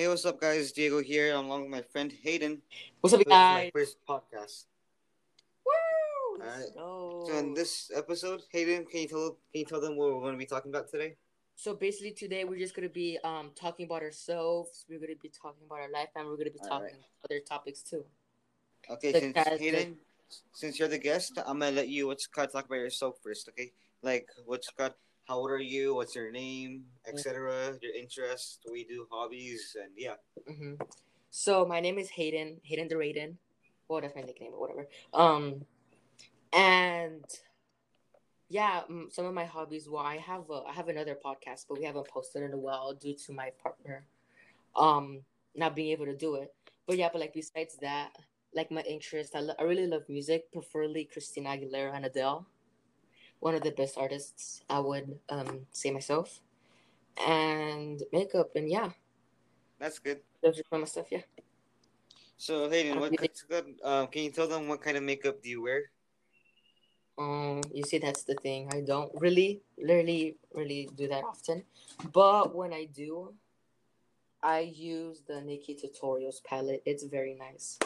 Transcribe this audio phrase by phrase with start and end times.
[0.00, 0.72] Hey, what's up, guys?
[0.72, 2.62] Diego here, I'm along with my friend Hayden.
[3.02, 3.70] What's up, This is my guys?
[3.74, 4.64] first podcast.
[5.60, 6.40] Woo!
[6.40, 6.72] Alright.
[6.74, 7.26] Go.
[7.28, 10.32] So in this episode, Hayden, can you tell can you tell them what we're going
[10.32, 11.16] to be talking about today?
[11.54, 14.86] So basically, today we're just gonna be um talking about ourselves.
[14.88, 17.28] We're gonna be talking about our life, and we're gonna be talking Alright.
[17.28, 18.02] other topics too.
[18.88, 19.98] Okay, The since Hayden,
[20.54, 23.50] since you're the guest, I'm gonna let you what's called talk about yourself first.
[23.50, 24.94] Okay, like what's called
[25.30, 25.94] how old are you?
[25.94, 27.78] What's your name, etc.
[27.80, 30.14] Your interests, what you do, hobbies, and yeah.
[30.44, 30.74] hmm
[31.30, 33.36] So my name is Hayden, Hayden the Raiden.
[33.86, 34.88] Well, that's my nickname or whatever.
[35.14, 35.64] Um,
[36.52, 37.24] and
[38.48, 38.80] yeah,
[39.12, 39.88] some of my hobbies.
[39.88, 42.92] Well, I have a, I have another podcast, but we haven't posted in a while
[42.92, 44.04] due to my partner,
[44.74, 45.20] um,
[45.54, 46.52] not being able to do it.
[46.88, 48.10] But yeah, but like besides that,
[48.52, 52.44] like my interest, I, lo- I really love music, preferably Christina Aguilera and Adele,
[53.40, 54.62] one of the best artists.
[54.70, 56.40] I would um say myself,
[57.16, 58.90] and makeup, and yeah,
[59.78, 60.20] That's good.
[60.42, 61.06] those are my stuff.
[61.10, 61.26] Yeah.
[62.36, 63.66] So Hayden, what do you what's good?
[63.84, 65.90] Um, can you tell them what kind of makeup do you wear?
[67.18, 68.70] Um, you see, that's the thing.
[68.72, 71.64] I don't really, really, really do that often.
[72.14, 73.34] But when I do,
[74.42, 76.82] I use the Nikkie Tutorials palette.
[76.86, 77.78] It's very nice.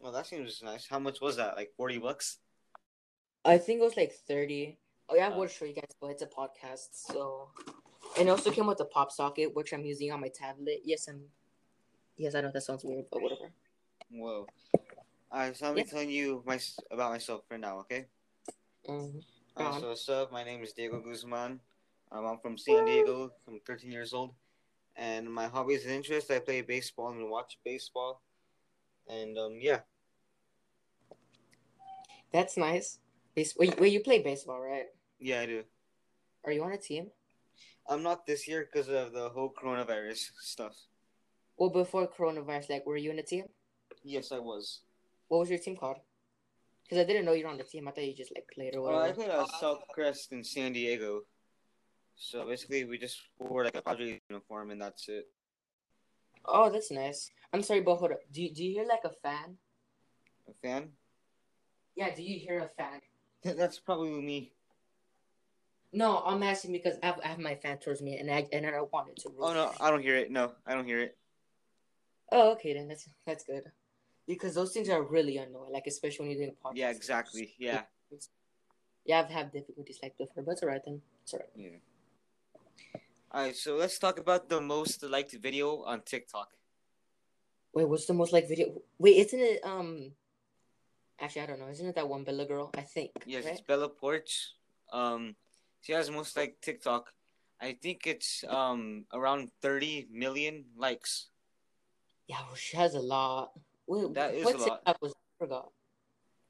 [0.00, 0.88] Well, that seems nice.
[0.88, 1.54] How much was that?
[1.54, 2.38] Like forty bucks?
[3.44, 4.78] I think it was like 30.
[5.08, 6.88] Oh, yeah, I would show you guys, but it's a podcast.
[6.92, 7.48] So,
[8.18, 10.80] and it also came with a pop socket, which I'm using on my tablet.
[10.84, 11.20] Yes, I'm.
[12.16, 13.50] Yes, I know that sounds weird, but whatever.
[14.10, 14.46] Whoa.
[15.32, 15.84] Alright, so I'm Yeah.
[15.84, 18.06] telling you my about myself for now, okay?
[18.88, 19.22] Um,
[19.56, 19.80] Uh, on.
[19.80, 20.30] so what's up?
[20.32, 21.60] My name is Diego Guzman.
[22.10, 23.32] Um, I'm from San Diego.
[23.48, 24.34] I'm 13 years old,
[24.96, 28.22] and my hobbies and interests: I play baseball and watch baseball,
[29.08, 29.80] and um, yeah,
[32.30, 32.98] that's nice.
[33.34, 34.86] Base- wait, wait, you play baseball, right?
[35.18, 35.64] yeah, I do.
[36.44, 37.10] Are you on a team?
[37.88, 40.76] I'm not this year because of the whole coronavirus stuff.
[41.56, 43.44] Well, before coronavirus, like, were you in a team?
[44.02, 44.80] Yes, I was.
[45.28, 45.98] What was your team called?
[46.82, 47.88] Because I didn't know you were on the team.
[47.88, 49.14] I thought you just like played or Well, I whatever.
[49.14, 51.22] played uh, at South Crest in San Diego.
[52.16, 55.28] So basically, we just wore like a Padre uniform, and that's it.
[56.44, 57.30] Oh, that's nice.
[57.52, 58.20] I'm sorry, but hold up.
[58.32, 59.56] Do you, do you hear like a fan?
[60.48, 60.90] A fan?
[61.94, 63.00] Yeah, do you hear a fan?
[63.42, 64.52] That's probably me.
[65.92, 68.66] No, I'm asking because I have, I have my fan towards me, and I and
[68.66, 69.32] I don't want it to.
[69.38, 70.30] Oh no, I don't hear it.
[70.30, 71.16] No, I don't hear it.
[72.30, 72.88] Oh, okay then.
[72.88, 73.64] That's that's good.
[74.26, 76.76] Because those things are really annoying, like especially when you're doing podcasts.
[76.76, 77.54] Yeah, exactly.
[77.58, 77.82] Yeah.
[79.04, 81.02] Yeah, I've had difficulties like before, but it's alright then.
[81.24, 81.48] It's alright.
[81.56, 83.00] Yeah.
[83.34, 86.50] Alright, so let's talk about the most liked video on TikTok.
[87.74, 88.80] Wait, what's the most liked video?
[88.98, 90.12] Wait, isn't it um?
[91.22, 91.68] Actually, I don't know.
[91.68, 92.70] Isn't it that one Bella girl?
[92.76, 93.12] I think.
[93.26, 93.52] Yes, right?
[93.52, 94.58] it's Bella Poarch.
[94.92, 95.36] Um,
[95.80, 97.12] she has most liked TikTok.
[97.60, 101.28] I think it's um around 30 million likes.
[102.26, 103.52] Yeah, well, she has a lot.
[103.86, 104.96] Wait, That is what a lot.
[105.00, 105.12] Was?
[105.12, 105.70] I forgot.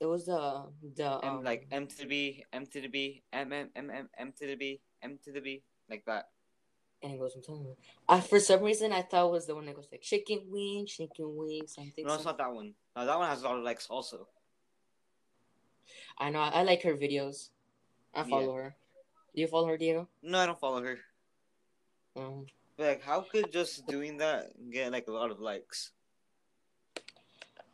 [0.00, 0.66] It was the
[0.96, 3.90] the M um, like M to the B, M to the B, M M M
[3.90, 6.28] M M to the B, M to the B, like that.
[7.02, 7.36] and it goes.
[7.36, 7.76] I'm telling you.
[8.08, 10.86] I for some reason I thought it was the one that goes like chicken wing,
[10.86, 12.04] chicken wing, something.
[12.04, 12.74] No, it's not that one.
[12.96, 14.26] No, that one has a lot of likes also.
[16.18, 16.40] I know.
[16.40, 17.50] I like her videos.
[18.14, 18.30] I Yeah.
[18.30, 18.76] follow her.
[19.34, 20.08] Do you follow her, Diego?
[20.22, 20.98] No, I don't follow her.
[22.16, 22.46] Um,
[22.76, 25.92] But, like, how could just doing that get like a lot of likes?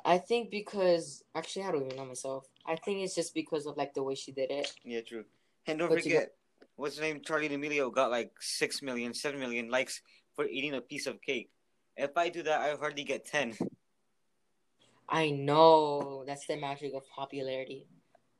[0.04, 2.48] I think because actually I don't even know myself.
[2.66, 4.74] I think it's just because of like the way she did it.
[4.84, 5.24] Yeah, true.
[5.66, 6.34] And don't But forget,
[6.74, 7.20] what's his name?
[7.20, 10.02] Charli D'Amelio got like 6 million, 7 million likes
[10.34, 11.50] for eating a piece of cake.
[11.96, 13.56] If I do that, I hardly get 10.
[15.08, 17.86] I know that's the magic of popularity.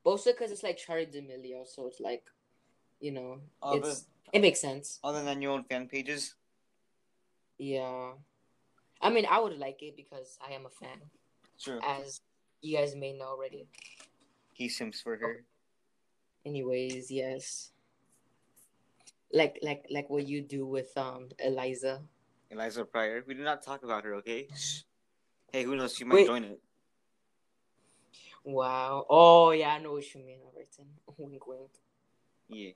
[0.05, 2.25] Mostly because it's like Charli D'Amelio, so it's like,
[2.99, 4.99] you know, Other, it's it makes sense.
[5.03, 6.35] other than your own fan pages.
[7.57, 8.13] Yeah,
[9.01, 10.99] I mean, I would like it because I am a fan,
[11.61, 11.79] True.
[11.83, 12.19] as
[12.61, 13.67] you guys may know already.
[14.53, 15.43] He sims for her.
[16.45, 17.71] Anyways, yes.
[19.31, 22.01] Like like like what you do with um Eliza.
[22.51, 23.23] Eliza Pryor.
[23.25, 24.47] We did not talk about her, okay?
[25.51, 25.95] Hey, who knows?
[25.95, 26.27] She might Wait.
[26.27, 26.59] join it.
[28.43, 29.05] Wow.
[29.09, 30.87] Oh yeah, I know what you mean, Alberton.
[31.17, 31.71] Wink wink.
[32.49, 32.71] Yeah.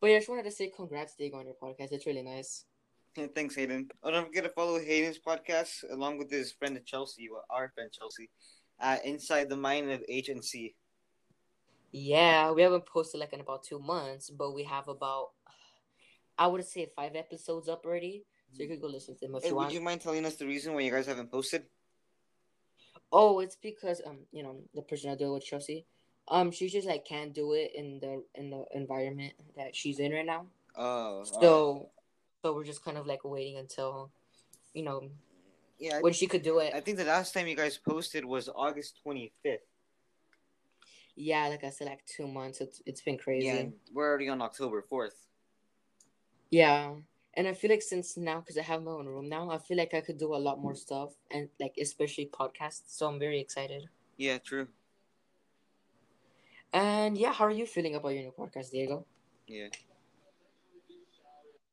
[0.00, 1.92] But yeah, I just wanted to say congrats, Diego, on your podcast.
[1.92, 2.64] It's really nice.
[3.16, 3.88] Yeah, Thanks, Hayden.
[4.02, 7.90] Oh, don't forget to follow Hayden's podcast along with his friend Chelsea, well, our friend
[7.92, 8.28] Chelsea,
[8.80, 10.02] uh, Inside the Mind of
[10.42, 10.74] C.
[11.92, 15.28] Yeah, we haven't posted like in about two months, but we have about
[16.38, 18.24] I would say five episodes up already.
[18.52, 19.68] So you could go listen to them if Hey, you would want.
[19.68, 21.66] Would you mind telling us the reason why you guys haven't posted?
[23.12, 25.86] Oh, it's because um, you know, the person I deal with, Chelsea,
[26.28, 30.12] um, she just like can't do it in the in the environment that she's in
[30.12, 30.46] right now.
[30.76, 31.90] Oh, So,
[32.42, 34.10] so we're just kind of like waiting until,
[34.72, 35.10] you know,
[35.78, 36.74] Yeah, when she could do it.
[36.74, 39.60] I think the last time you guys posted was August twenty fifth.
[41.14, 42.60] yeah, like I said, like two months.
[42.60, 43.46] It's it's been crazy.
[43.46, 45.14] Yeah, we're already on October fourth.
[46.50, 46.94] Yeah.
[47.36, 49.76] And I feel like since now, because I have my own room now, I feel
[49.76, 52.82] like I could do a lot more stuff and like especially podcasts.
[52.86, 53.88] So I'm very excited.
[54.16, 54.68] Yeah, true.
[56.72, 59.06] And yeah, how are you feeling about your new podcast, Diego?
[59.46, 59.68] Yeah.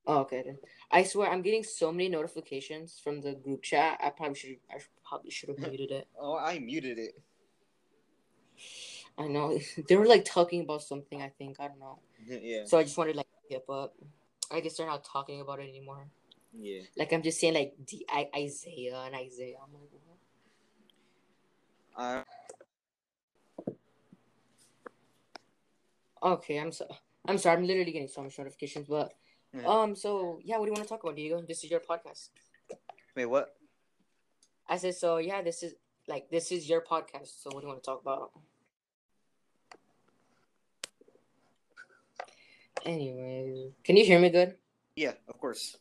[0.08, 0.58] Oh, okay then.
[0.90, 4.00] I swear I'm getting so many notifications from the group chat.
[4.04, 6.08] I probably should I probably should have muted it.
[6.20, 7.22] Oh, I muted it.
[9.18, 11.22] I know they were like talking about something.
[11.22, 12.00] I think I don't know.
[12.28, 12.66] yeah.
[12.66, 13.96] So I just wanted like hip up.
[14.52, 16.08] I guess they're not talking about it anymore.
[16.54, 16.82] Yeah.
[16.98, 19.56] Like I'm just saying like D- I- Isaiah and Isaiah.
[19.64, 19.90] I'm like,
[21.96, 22.04] what?
[22.04, 22.24] Uh,
[26.24, 26.86] Okay, I'm so
[27.26, 27.58] I'm sorry.
[27.58, 29.14] I'm literally getting so much notifications, but
[29.54, 29.66] Yeah.
[29.68, 29.96] um.
[29.96, 31.42] So yeah, what do you want to talk about, Diego?
[31.42, 32.30] This is your podcast.
[33.16, 33.56] wait, what?
[34.70, 35.18] I said so.
[35.18, 35.74] Yeah, this is
[36.08, 37.42] like this is your podcast.
[37.42, 38.32] So what do you want to talk about?
[42.86, 44.56] Anyway, can you hear me good?
[44.96, 45.78] Yeah, of course.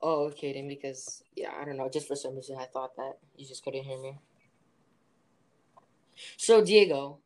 [0.00, 0.68] Oh, okay then.
[0.68, 1.88] Because yeah, I don't know.
[1.88, 4.18] Just for some reason, I thought that you just couldn't hear me.
[6.36, 7.18] So Diego.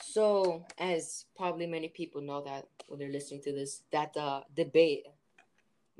[0.00, 5.06] So as probably many people know that when they're listening to this, that the debate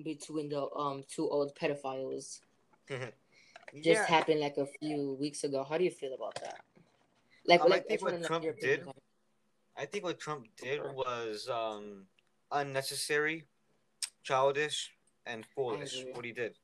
[0.03, 2.41] between the um two old pedophiles
[2.89, 4.07] just yeah.
[4.07, 5.65] happened like a few weeks ago.
[5.69, 6.61] How do you feel about that?
[7.47, 9.03] Like, Um, I like wanna what Trump opinion did- on it.
[9.77, 12.07] I think what Trump did was um
[12.53, 13.45] unnecessary,
[14.23, 14.91] childish,
[15.27, 16.05] and foolish.
[16.13, 16.55] What he did.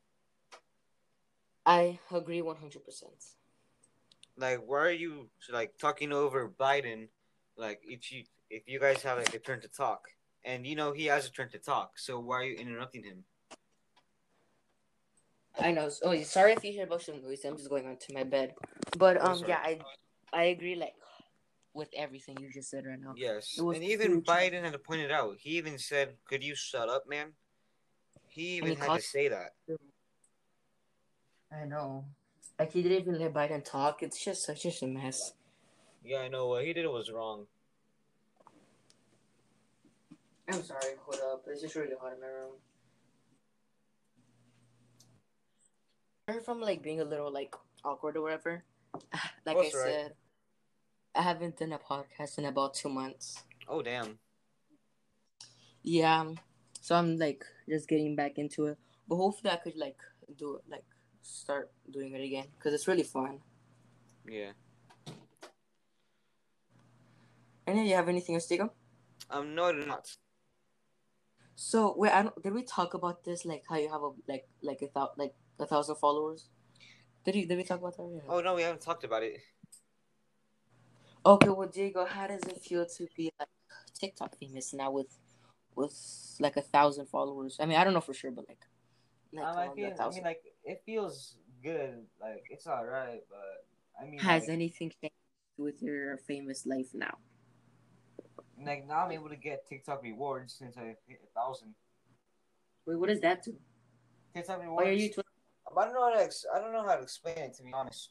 [1.66, 3.12] I agree one hundred percent.
[4.36, 7.08] Like, why are you like talking over Biden?
[7.56, 10.08] Like, if you if you guys have like a turn to talk,
[10.44, 13.24] and you know he has a turn to talk, so why are you interrupting him?
[15.58, 15.90] I know.
[16.02, 17.44] Oh, sorry if you hear about some noise.
[17.44, 18.54] I'm just going on to my bed.
[18.96, 19.80] But Oh, um, yeah, I
[20.32, 20.94] I agree like
[21.80, 23.14] with everything you just said right now.
[23.16, 24.26] Yes, and even huge.
[24.26, 25.38] Biden had pointed out.
[25.40, 27.32] He even said, "Could you shut up, man?"
[28.28, 29.52] He even he had called- to say that.
[31.50, 32.04] I know.
[32.58, 34.02] Like he didn't even let Biden talk.
[34.02, 35.32] It's just such a mess.
[36.04, 37.46] Yeah, I know what he did was wrong.
[40.48, 40.94] I'm sorry.
[41.04, 41.44] Hold up.
[41.48, 42.54] It's just really hot in my room.
[46.28, 47.54] Sorry from like being a little like
[47.84, 48.64] awkward or whatever.
[49.46, 49.88] Like That's I right.
[49.92, 50.14] said,
[51.14, 53.42] I haven't done a podcast in about two months.
[53.68, 54.18] Oh damn.
[55.82, 56.24] Yeah,
[56.80, 58.78] so I'm like just getting back into it.
[59.08, 59.96] But hopefully I could like
[60.38, 60.84] do it, like
[61.22, 63.40] start doing it again because it's really fun.
[64.28, 64.52] Yeah.
[67.66, 68.72] And then you have anything else, Diego?
[69.30, 70.10] Um, no, I do not.
[71.54, 73.44] So wait, I don't, did we talk about this?
[73.44, 76.48] Like how you have a like like a thou, like a thousand followers?
[77.24, 78.10] Did you did we talk about that?
[78.12, 78.22] Yeah.
[78.28, 79.38] Oh no, we haven't talked about it.
[81.24, 83.48] Okay, well, Diego, how does it feel to be like
[83.94, 85.18] TikTok famous now with
[85.76, 85.94] with
[86.40, 87.58] like a thousand followers?
[87.60, 88.66] I mean, I don't know for sure, but like,
[89.32, 92.06] like Um, I, feel, I mean, like it feels good.
[92.20, 93.66] Like it's all right, but
[94.00, 95.14] I mean, Has like, anything changed
[95.58, 97.18] with your famous life now?
[98.64, 101.74] like now I'm able to get TikTok rewards since I hit a thousand.
[102.86, 103.56] Wait, what does that do?
[104.34, 105.10] TikTok Why are you?
[105.12, 105.20] Tw-
[105.76, 106.22] I don't know how to.
[106.22, 108.10] Ex- I don't know how to explain it to be honest.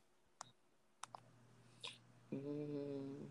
[2.33, 3.27] Mm,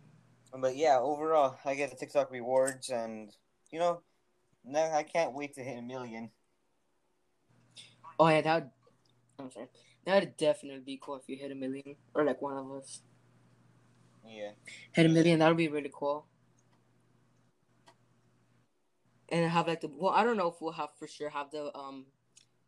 [0.53, 3.35] But yeah, overall, I get the TikTok rewards, and
[3.71, 4.03] you know,
[4.65, 6.33] now I can't wait to hit a million.
[8.19, 8.55] oh yeah, that.
[8.63, 8.71] Would,
[9.39, 9.69] I'm sorry.
[10.05, 13.03] That would definitely be cool if you hit a million, or like one of us
[14.27, 14.53] Yeah.
[14.93, 15.39] hit a million.
[15.39, 16.27] That would be really cool.
[19.31, 21.75] And have like the well, I don't know if we'll have for sure have the
[21.77, 22.07] um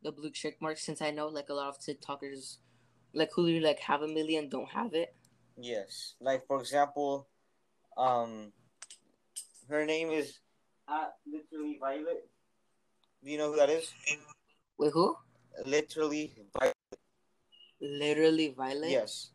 [0.03, 2.59] the blue check mark since I know like a lot of TikTokers
[3.15, 5.15] like who like have a million don't have it.
[5.61, 6.15] Yes.
[6.21, 7.29] Like for example,
[7.97, 8.53] um,
[9.69, 10.41] her name is
[10.89, 12.29] at literally Violet.
[13.23, 13.93] Do you know who that is?
[14.79, 15.17] Wait, who?
[15.67, 16.77] Literally Violet.
[17.81, 18.91] Literally Violet.
[18.91, 19.31] Yes.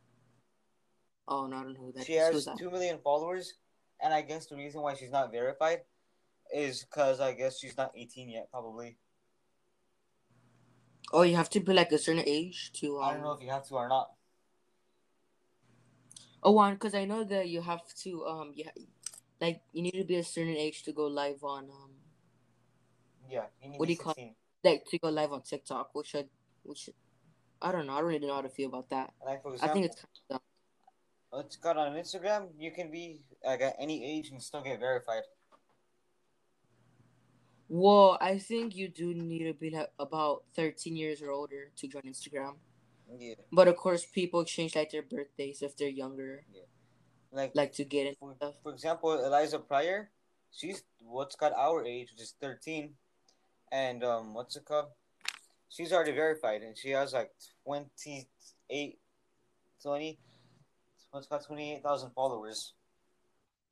[1.27, 2.23] Oh no, I don't know who that She is.
[2.23, 2.57] has Who's that?
[2.57, 3.53] two million followers,
[4.01, 5.81] and I guess the reason why she's not verified
[6.53, 8.49] is because I guess she's not eighteen yet.
[8.51, 8.97] Probably.
[11.13, 12.97] Oh, you have to be like a certain age to.
[12.99, 13.03] Um...
[13.03, 14.11] I don't know if you have to or not.
[16.43, 18.69] Oh, one, because I know that you have to um, yeah,
[19.41, 21.91] like you need to be a certain age to go live on um,
[23.29, 23.45] Yeah.
[23.61, 24.35] You need What do you call- 16.
[24.63, 26.25] like to go live on TikTok, which I,
[26.63, 26.89] which,
[27.61, 27.93] I don't know.
[27.93, 29.13] I don't really know how to feel about that.
[29.25, 30.41] Like for I think it's kind of
[31.31, 31.45] dumb.
[31.45, 32.47] it's got on Instagram.
[32.57, 35.23] You can be like at any age and still get verified.
[37.67, 41.87] Well, I think you do need to be like about 13 years or older to
[41.87, 42.55] join Instagram.
[43.17, 43.35] Yeah.
[43.51, 46.63] But of course, people change like their birthdays if they're younger, Yeah.
[47.31, 50.09] Like, like to get in for, for example, Eliza Pryor,
[50.51, 52.95] she's what's got our age, which is thirteen,
[53.71, 54.87] and um, what's it called?
[55.69, 57.31] She's already verified, and she has like
[57.65, 58.97] 28,
[59.83, 60.19] 20,
[61.11, 62.73] what's got twenty eight thousand followers.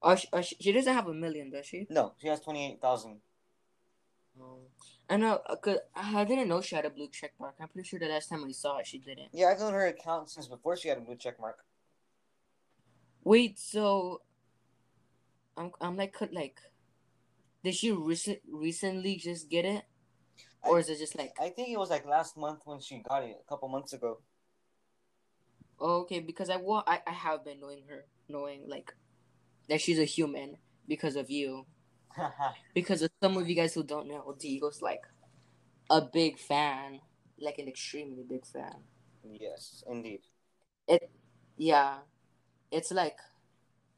[0.01, 1.87] Oh, she, oh, she, she doesn't have a million, does she?
[1.89, 3.19] No, she has twenty eight thousand.
[4.39, 4.59] Um,
[5.09, 7.55] I know, uh, cause I didn't know she had a blue check mark.
[7.59, 9.29] I'm pretty sure the last time I saw it, she didn't.
[9.31, 11.59] Yeah, I've known her account since before she had a blue check mark.
[13.23, 14.21] Wait, so
[15.57, 16.59] I'm I'm like could like,
[17.63, 19.85] did she recent recently just get it,
[20.63, 23.23] or is it just like I think it was like last month when she got
[23.23, 24.19] it, a couple months ago.
[25.79, 26.19] oh, okay?
[26.19, 28.93] Because I wa- I I have been knowing her, knowing like
[29.69, 31.65] that she's a human because of you.
[32.73, 35.03] Because of some of you guys who don't know, Diego's like
[35.89, 36.99] a big fan,
[37.39, 38.75] like an extremely big fan.
[39.23, 40.21] yes, indeed.
[40.87, 41.09] It,
[41.57, 41.97] yeah,
[42.71, 43.17] it's like,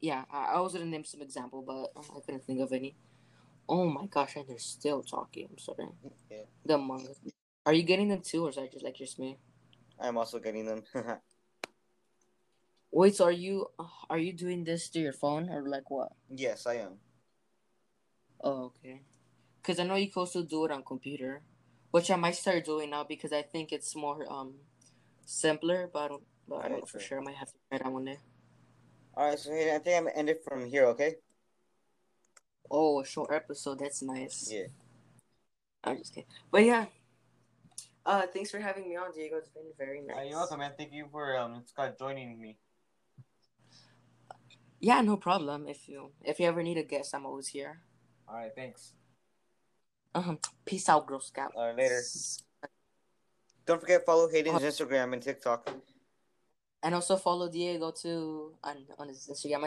[0.00, 2.96] yeah, I, I was gonna name some example, but I couldn't think of any.
[3.68, 5.48] Oh my gosh, and they're still talking.
[5.50, 5.88] I'm sorry.
[6.30, 6.42] Yeah.
[6.64, 7.10] The manga.
[7.64, 9.38] Are you getting them too, or is that just like just me?
[9.98, 10.82] I'm also getting them.
[12.92, 13.66] Wait, so are you
[14.08, 16.12] are you doing this through your phone or like what?
[16.30, 16.98] yes, I am.
[18.42, 19.00] Oh, okay.
[19.62, 21.42] Because I know you can also do it on computer,
[21.90, 24.54] which I might start doing now because I think it's more um
[25.24, 25.88] simpler.
[25.92, 27.20] But I don't, but I don't know for sure.
[27.20, 28.18] I might have to try that one day.
[29.16, 30.86] All right, so hey, I think I'm gonna end it from here.
[30.88, 31.16] Okay.
[32.70, 33.78] Oh, a short episode.
[33.78, 34.50] That's nice.
[34.52, 34.66] Yeah.
[35.84, 36.28] I'm just kidding.
[36.50, 36.86] But yeah.
[38.04, 39.36] Uh, thanks for having me on, Diego.
[39.38, 40.28] It's been very Uh, nice.
[40.30, 40.72] you're welcome, man.
[40.76, 42.56] Thank you for um Scott joining me.
[44.78, 45.66] Yeah, no problem.
[45.66, 47.80] If you if you ever need a guest, I'm always here.
[48.28, 48.92] All right, thanks.
[50.14, 51.52] Um, peace out, Girl Scout.
[51.54, 52.00] All right, later.
[53.66, 55.70] Don't forget follow Hayden's Instagram and TikTok.
[56.82, 59.64] And also follow Diego too on on his Instagram.